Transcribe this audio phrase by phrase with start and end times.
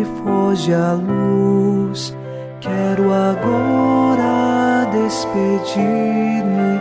[0.00, 2.16] Noite, foge a luz.
[2.60, 6.80] Quero agora despedir-me.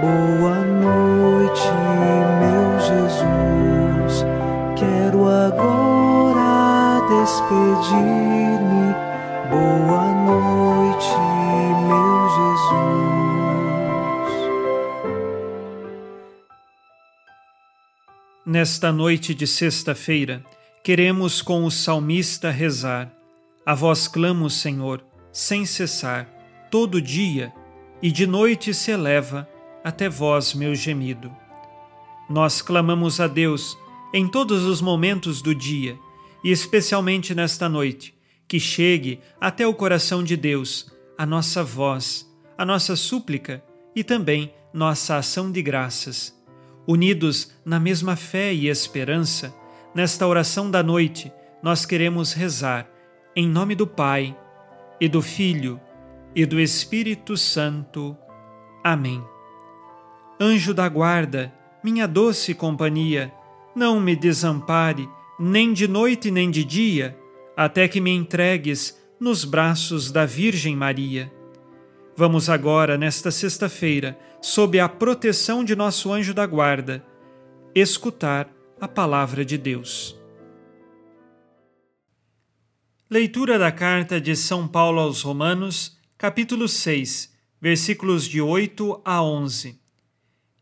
[0.00, 1.70] Boa noite,
[2.40, 4.24] meu Jesus.
[4.76, 8.94] Quero agora despedir-me.
[9.50, 11.16] Boa noite,
[11.88, 12.98] meu Jesus.
[18.46, 20.42] Nesta noite de sexta-feira,
[20.88, 23.12] queremos com o salmista rezar.
[23.66, 26.26] A vós clamo, Senhor, sem cessar,
[26.70, 27.52] todo dia,
[28.00, 29.46] e de noite se eleva
[29.84, 31.30] até vós meu gemido.
[32.30, 33.76] Nós clamamos a Deus
[34.14, 35.98] em todos os momentos do dia,
[36.42, 38.14] e especialmente nesta noite,
[38.48, 43.62] que chegue até o coração de Deus a nossa voz, a nossa súplica
[43.94, 46.34] e também nossa ação de graças.
[46.86, 49.54] Unidos na mesma fé e esperança,
[49.94, 52.88] nesta oração da noite, nós queremos rezar
[53.34, 54.36] em nome do Pai,
[55.00, 55.80] e do Filho,
[56.34, 58.16] e do Espírito Santo.
[58.82, 59.22] Amém.
[60.40, 63.32] Anjo da guarda, minha doce companhia,
[63.76, 67.16] não me desampare, nem de noite nem de dia,
[67.56, 71.32] até que me entregues nos braços da Virgem Maria.
[72.16, 77.04] Vamos agora, nesta sexta-feira, sob a proteção de nosso anjo da guarda,
[77.72, 78.48] escutar
[78.80, 80.16] a palavra de Deus.
[83.10, 89.80] Leitura da carta de São Paulo aos Romanos, capítulo 6, versículos de 8 a 11.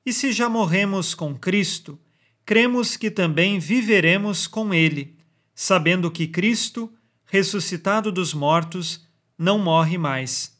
[0.05, 1.99] E se já morremos com Cristo,
[2.47, 5.19] cremos que também viveremos com Ele,
[5.55, 6.91] sabendo que Cristo,
[7.27, 9.07] ressuscitado dos mortos,
[9.37, 10.57] não morre mais.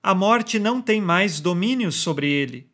[0.00, 2.68] A morte não tem mais domínio sobre ele.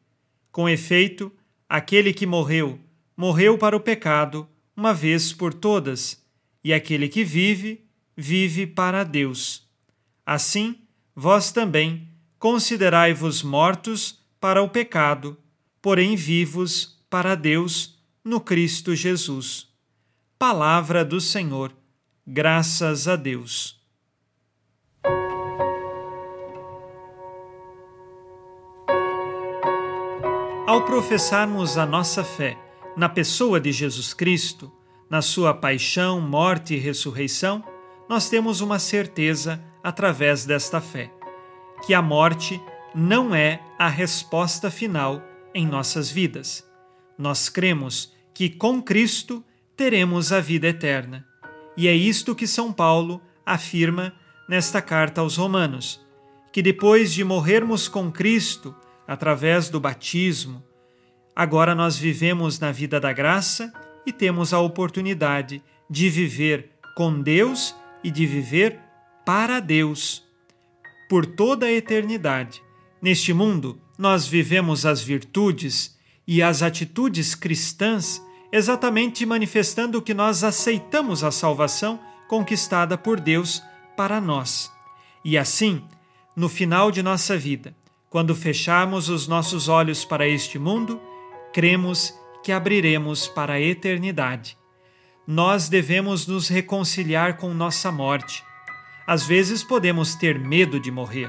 [0.51, 1.31] Com efeito,
[1.69, 2.81] aquele que morreu,
[3.19, 6.25] morreu para o pecado, uma vez por todas,
[6.63, 7.85] e aquele que vive,
[8.17, 9.69] vive para Deus.
[10.25, 10.83] Assim,
[11.17, 12.09] vós também
[12.39, 15.37] considerai-vos mortos para o pecado,
[15.83, 19.67] porém vivos para Deus no Cristo Jesus.
[20.39, 21.73] Palavra do Senhor.
[22.25, 23.81] Graças a Deus.
[30.69, 32.68] Ao professarmos a nossa fé
[32.99, 34.73] na pessoa de Jesus Cristo,
[35.09, 37.63] na sua paixão, morte e ressurreição,
[38.09, 41.09] nós temos uma certeza através desta fé:
[41.87, 42.61] que a morte
[42.93, 45.23] não é a resposta final
[45.55, 46.69] em nossas vidas.
[47.17, 49.45] Nós cremos que com Cristo
[49.77, 51.25] teremos a vida eterna.
[51.77, 54.13] E é isto que São Paulo afirma
[54.49, 56.05] nesta carta aos Romanos:
[56.53, 58.75] que depois de morrermos com Cristo,
[59.07, 60.65] através do batismo,
[61.39, 63.73] agora nós vivemos na vida da graça
[64.05, 68.81] e temos a oportunidade de viver com Deus e de viver
[69.25, 70.25] para Deus
[71.09, 72.61] por toda a eternidade.
[73.01, 78.21] Neste mundo, nós vivemos as virtudes e as atitudes cristãs
[78.51, 83.63] exatamente manifestando que nós aceitamos a salvação conquistada por Deus
[83.97, 84.73] para nós.
[85.25, 85.85] E assim,
[86.35, 87.77] no final de nossa vida,
[88.11, 91.01] quando fecharmos os nossos olhos para este mundo,
[91.59, 92.15] cremos
[92.45, 94.57] que abriremos para a eternidade
[95.31, 98.43] nós devemos nos reconciliar com nossa morte.
[99.07, 101.29] Às vezes podemos ter medo de morrer,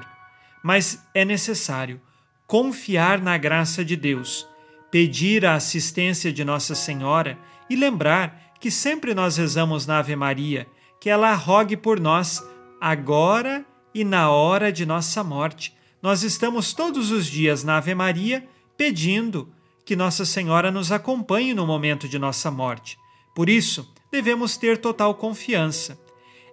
[0.63, 1.99] mas é necessário
[2.47, 4.47] confiar na graça de Deus,
[4.89, 7.37] pedir a assistência de Nossa Senhora
[7.69, 10.65] e lembrar que sempre nós rezamos na Ave Maria,
[11.01, 12.41] que ela rogue por nós
[12.79, 15.75] agora e na hora de nossa morte.
[16.01, 18.47] Nós estamos todos os dias na Ave Maria
[18.77, 19.51] pedindo
[19.89, 22.95] que Nossa Senhora nos acompanhe no momento de nossa morte.
[23.33, 25.99] Por isso, devemos ter total confiança.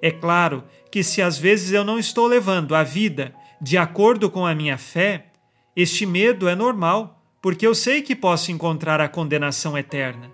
[0.00, 4.46] É claro que, se às vezes eu não estou levando a vida de acordo com
[4.46, 5.26] a minha fé,
[5.76, 10.30] este medo é normal, porque eu sei que posso encontrar a condenação eterna.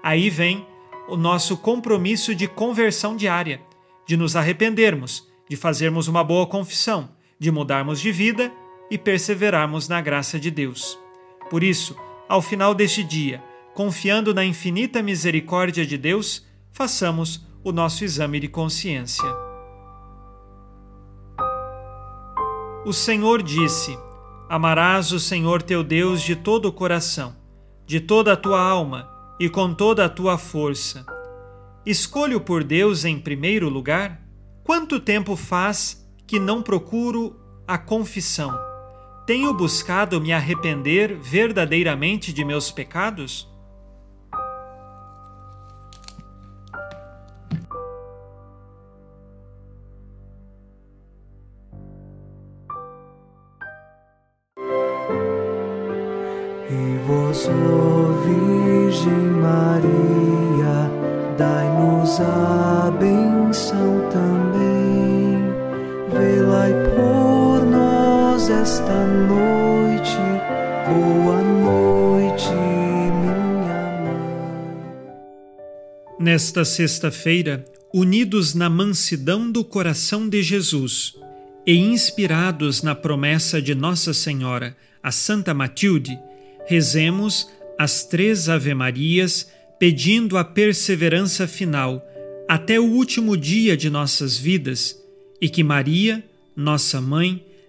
[0.00, 0.64] Aí vem
[1.08, 3.60] o nosso compromisso de conversão diária,
[4.06, 8.52] de nos arrependermos, de fazermos uma boa confissão, de mudarmos de vida
[8.88, 10.96] e perseverarmos na graça de Deus.
[11.50, 11.96] Por isso,
[12.28, 13.42] ao final deste dia,
[13.74, 19.24] confiando na infinita misericórdia de Deus, façamos o nosso exame de consciência.
[22.84, 23.98] O Senhor disse:
[24.48, 27.34] Amarás o Senhor teu Deus de todo o coração,
[27.86, 29.08] de toda a tua alma
[29.40, 31.04] e com toda a tua força.
[31.84, 34.20] Escolho por Deus em primeiro lugar?
[34.62, 38.73] Quanto tempo faz que não procuro a confissão?
[39.26, 43.48] Tenho buscado me arrepender verdadeiramente de meus pecados?
[56.68, 57.48] E vós,
[58.26, 60.90] Virgem Maria,
[61.38, 62.93] dai-nos a
[68.64, 70.16] esta noite,
[70.88, 73.38] boa noite, minha
[74.00, 74.16] mãe.
[76.18, 77.62] Nesta sexta-feira,
[77.92, 81.14] unidos na mansidão do coração de Jesus
[81.66, 86.18] e inspirados na promessa de Nossa Senhora, a Santa Matilde,
[86.64, 89.46] rezemos as três Ave-Marias
[89.78, 92.02] pedindo a perseverança final
[92.48, 94.98] até o último dia de nossas vidas
[95.38, 96.24] e que Maria,
[96.56, 97.44] nossa mãe,